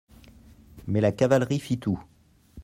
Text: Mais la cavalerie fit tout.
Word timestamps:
Mais 0.87 0.99
la 0.99 1.11
cavalerie 1.11 1.59
fit 1.59 1.77
tout. 1.79 2.03